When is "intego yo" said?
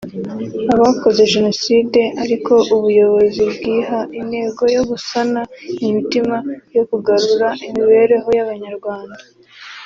4.19-4.81